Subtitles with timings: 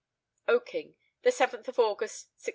[0.47, 2.49] "Oaking, the seventh of August, 1626."